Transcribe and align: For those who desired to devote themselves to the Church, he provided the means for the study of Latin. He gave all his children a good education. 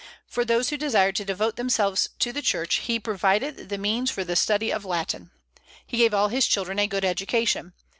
For 0.27 0.43
those 0.43 0.69
who 0.69 0.77
desired 0.77 1.15
to 1.17 1.23
devote 1.25 1.57
themselves 1.57 2.09
to 2.17 2.33
the 2.33 2.41
Church, 2.41 2.77
he 2.77 2.99
provided 2.99 3.69
the 3.69 3.77
means 3.77 4.09
for 4.09 4.23
the 4.23 4.35
study 4.35 4.73
of 4.73 4.83
Latin. 4.83 5.29
He 5.85 5.97
gave 5.97 6.11
all 6.11 6.29
his 6.29 6.47
children 6.47 6.79
a 6.79 6.87
good 6.87 7.05
education. 7.05 7.73